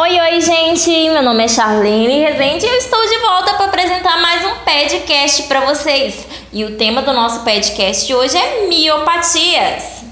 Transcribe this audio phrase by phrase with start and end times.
[0.00, 1.10] Oi, oi, gente!
[1.10, 5.42] Meu nome é Charlene Rezende e eu estou de volta para apresentar mais um podcast
[5.48, 6.24] para vocês.
[6.52, 10.04] E o tema do nosso podcast de hoje é miopatias.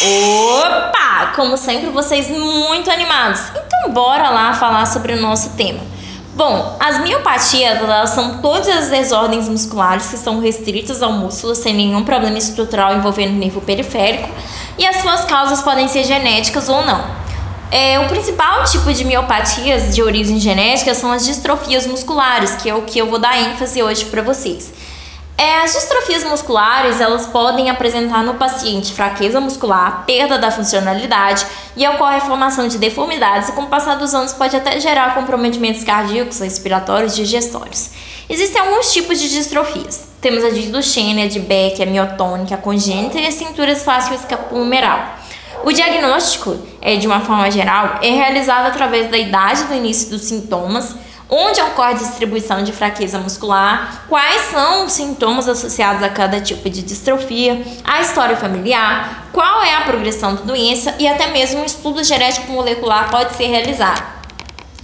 [0.00, 1.32] Opa!
[1.34, 3.40] Como sempre, vocês muito animados.
[3.50, 5.80] Então, bora lá falar sobre o nosso tema.
[6.36, 11.74] Bom, as miopatias elas são todas as desordens musculares que são restritas ao músculo sem
[11.74, 14.30] nenhum problema estrutural envolvendo o nervo periférico
[14.80, 17.04] e as suas causas podem ser genéticas ou não.
[17.70, 22.74] É, o principal tipo de miopatias de origem genética são as distrofias musculares, que é
[22.74, 24.72] o que eu vou dar ênfase hoje para vocês.
[25.36, 31.86] É, as distrofias musculares elas podem apresentar no paciente fraqueza muscular, perda da funcionalidade e
[31.86, 35.84] ocorre a formação de deformidades e com o passar dos anos pode até gerar comprometimentos
[35.84, 37.90] cardíacos, respiratórios e digestórios.
[38.28, 40.09] Existem alguns tipos de distrofias.
[40.20, 45.18] Temos a Duchenne, a de Beck, a miotônica, a congênita e a cintura escapulameral.
[45.64, 50.22] O diagnóstico, é, de uma forma geral, é realizado através da idade do início dos
[50.22, 50.94] sintomas,
[51.28, 56.68] onde ocorre a distribuição de fraqueza muscular, quais são os sintomas associados a cada tipo
[56.68, 61.64] de distrofia, a história familiar, qual é a progressão da doença e até mesmo um
[61.64, 64.19] estudo genético molecular pode ser realizado.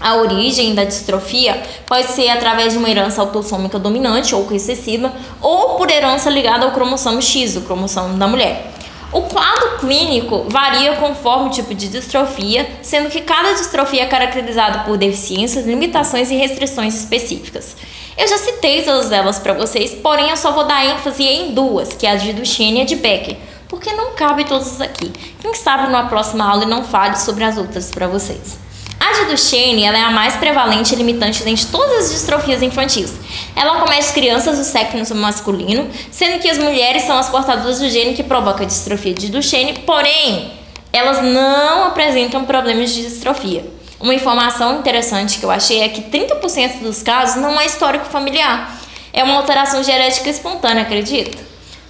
[0.00, 5.77] A origem da distrofia pode ser através de uma herança autossômica dominante ou recessiva ou
[5.77, 8.72] por herança ligada ao cromossomo X, o cromossomo da mulher.
[9.12, 14.80] O quadro clínico varia conforme o tipo de distrofia, sendo que cada distrofia é caracterizada
[14.80, 17.77] por deficiências, limitações e restrições específicas.
[18.19, 21.94] Eu já citei todas elas para vocês, porém eu só vou dar ênfase em duas,
[21.94, 23.36] que é a de Duchenne e a de Becker,
[23.69, 25.10] porque não cabe todas aqui.
[25.41, 28.66] Quem sabe numa próxima aula eu não fale sobre as outras para vocês.
[28.98, 33.12] A de Duchenne ela é a mais prevalente e limitante dentre todas as distrofias infantis.
[33.55, 38.14] Ela comete crianças do sexo masculino, sendo que as mulheres são as portadoras do gene
[38.14, 40.53] que provoca a distrofia de Duchenne, porém,
[40.93, 43.65] elas não apresentam problemas de distrofia.
[44.00, 48.78] Uma informação interessante que eu achei é que 30% dos casos não é histórico familiar.
[49.12, 51.46] É uma alteração genética espontânea, acredita?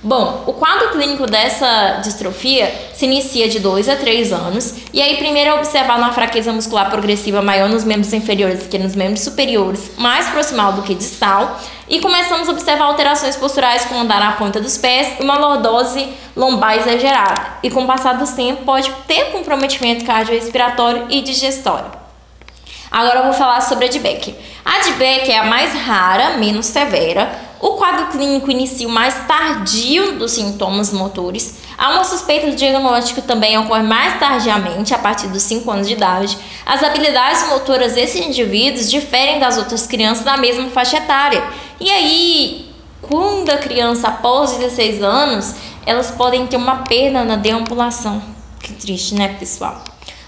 [0.07, 5.17] Bom, o quadro clínico dessa distrofia se inicia de 2 a 3 anos, e aí
[5.17, 9.91] primeiro é observar uma fraqueza muscular progressiva maior nos membros inferiores que nos membros superiores,
[9.99, 14.61] mais proximal do que distal, e começamos a observar alterações posturais com andar na ponta
[14.61, 17.43] dos pés e uma lordose lombar exagerada.
[17.61, 22.06] E com o passar do tempo pode ter comprometimento cardiorrespiratório e digestório.
[22.97, 24.35] Agora eu vou falar sobre a de Beck.
[24.65, 27.31] A de Beck é a mais rara, menos severa,
[27.61, 31.59] o quadro clínico inicia o mais tardio dos sintomas motores.
[31.77, 35.93] Há uma suspeita do diagnóstico também ocorre mais tardiamente, a partir dos 5 anos de
[35.93, 36.39] idade.
[36.65, 41.47] As habilidades motoras desses indivíduos diferem das outras crianças da mesma faixa etária.
[41.79, 48.23] E aí, quando a criança após 16 anos, elas podem ter uma perda na deambulação.
[48.59, 49.85] Que triste, né, pessoal?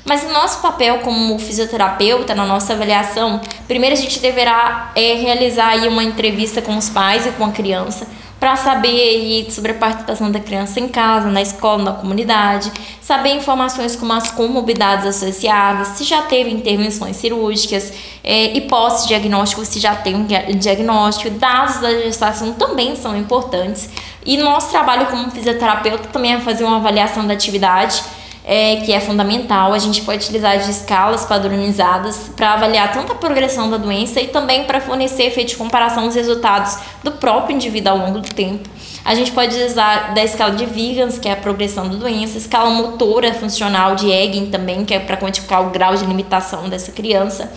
[0.09, 5.69] Mas o nosso papel como fisioterapeuta, na nossa avaliação, primeiro a gente deverá é, realizar
[5.69, 8.07] aí uma entrevista com os pais e com a criança
[8.41, 13.35] para saber aí sobre a participação da criança em casa, na escola, na comunidade, saber
[13.35, 17.93] informações como as comorbidades associadas, se já teve intervenções cirúrgicas,
[18.25, 20.25] é, hipótese diagnóstico, se já tem um
[20.57, 23.91] diagnóstico, dados da gestação também são importantes.
[24.25, 28.03] E nosso trabalho como fisioterapeuta também é fazer uma avaliação da atividade
[28.49, 29.75] é, que é fundamental.
[29.75, 34.29] A gente pode utilizar de escalas padronizadas para avaliar tanto a progressão da doença e
[34.29, 38.67] também para fornecer efeito de comparação dos resultados do próprio indivíduo ao longo do tempo.
[39.05, 42.71] A gente pode usar da escala de Vigans, que é a progressão da doença, escala
[42.71, 47.53] motora funcional de Eggen também, que é para quantificar o grau de limitação dessa criança.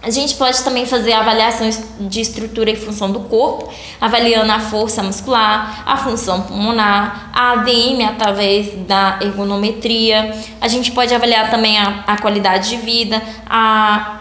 [0.00, 3.68] A gente pode também fazer avaliações de estrutura e função do corpo,
[4.00, 10.32] avaliando a força muscular, a função pulmonar, a ADM através da ergonometria.
[10.60, 14.20] A gente pode avaliar também a, a qualidade de vida, a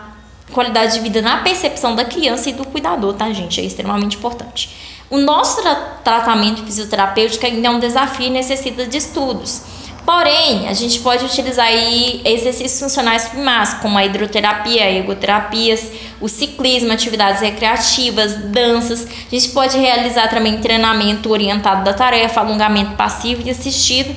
[0.51, 3.61] qualidade de vida na percepção da criança e do cuidador, tá, gente?
[3.61, 4.75] É extremamente importante.
[5.11, 9.76] O nosso tra tratamento fisioterapêutico ainda é um desafio e necessita de estudos.
[10.07, 15.85] Porém, a gente pode utilizar aí exercícios funcionais primários, como a hidroterapia, ergoterapias,
[16.21, 19.05] o ciclismo, atividades recreativas, danças.
[19.05, 24.15] A gente pode realizar também treinamento orientado da tarefa, alongamento passivo e assistido.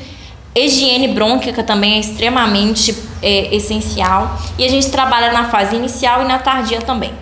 [0.54, 4.38] Higiene brônquica também é extremamente é, essencial.
[4.56, 7.12] E a gente trabalha na fase inicial e na tardia também.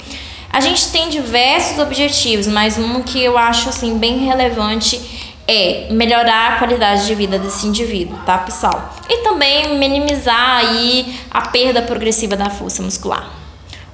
[0.53, 6.53] A gente tem diversos objetivos, mas um que eu acho assim bem relevante é melhorar
[6.53, 8.93] a qualidade de vida desse indivíduo, tá, pessoal?
[9.09, 13.31] E também minimizar aí a perda progressiva da força muscular.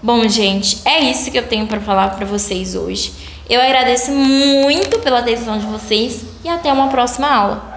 [0.03, 3.13] Bom, gente, é isso que eu tenho para falar para vocês hoje.
[3.49, 7.73] Eu agradeço muito pela atenção de vocês e até uma próxima aula.